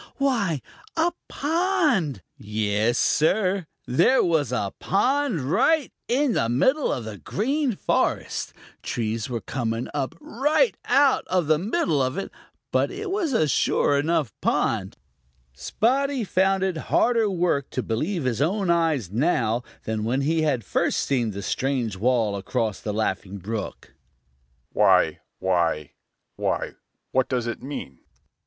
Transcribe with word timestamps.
Why, 0.17 0.61
a 0.97 1.11
pond! 1.27 2.23
Yes, 2.35 2.97
Sir, 2.97 3.67
there 3.85 4.23
was 4.23 4.51
a 4.51 4.73
pond 4.79 5.41
right 5.41 5.93
in 6.07 6.33
the 6.33 6.49
middle 6.49 6.91
of 6.91 7.05
the 7.05 7.19
Green 7.19 7.75
Forest! 7.75 8.51
Trees 8.81 9.29
were 9.29 9.41
coming 9.41 9.89
up 9.93 10.15
right 10.19 10.75
out 10.85 11.23
of 11.27 11.45
the 11.45 11.59
middle 11.59 12.01
of 12.01 12.17
it, 12.17 12.31
but 12.71 12.89
it 12.89 13.11
was 13.11 13.31
a 13.31 13.47
sure 13.47 13.99
enough 13.99 14.33
pond. 14.41 14.97
Spotty 15.53 16.23
found 16.23 16.63
it 16.63 16.77
harder 16.89 17.29
work 17.29 17.69
to 17.69 17.83
believe 17.83 18.23
his 18.23 18.41
own 18.41 18.71
eyes 18.71 19.11
now 19.11 19.61
than 19.83 20.03
when 20.03 20.21
he 20.21 20.41
had 20.41 20.63
first 20.65 21.01
seen 21.01 21.29
the 21.29 21.43
strange 21.43 21.95
wall 21.95 22.35
across 22.35 22.79
the 22.79 22.91
Laughing 22.91 23.37
Brook. 23.37 23.93
"Why, 24.71 25.19
why, 25.37 25.91
why, 26.37 26.71
what 27.11 27.29
does 27.29 27.45
it 27.45 27.61
mean?" 27.61 27.99